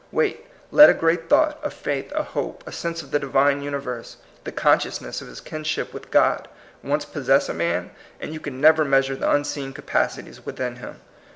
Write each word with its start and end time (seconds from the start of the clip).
Wait, 0.11 0.47
let 0.71 0.89
a 0.89 0.95
great 0.95 1.29
thought, 1.29 1.59
a 1.61 1.69
faith, 1.69 2.11
a 2.15 2.23
hope, 2.23 2.63
a 2.65 2.71
sense 2.71 3.03
of 3.03 3.11
the 3.11 3.19
Divine 3.19 3.61
universe, 3.61 4.17
the 4.45 4.51
consciousness 4.51 5.21
of 5.21 5.27
his 5.27 5.39
kinship 5.39 5.93
with 5.93 6.09
God, 6.09 6.47
once 6.81 7.05
possess 7.05 7.47
a 7.49 7.53
man, 7.53 7.91
and 8.19 8.33
you 8.33 8.39
can 8.39 8.59
never 8.59 8.83
measure 8.83 9.15
the 9.15 9.29
unseen 9.31 9.73
capacities 9.73 10.43
within 10.43 10.77
him. 10.77 11.01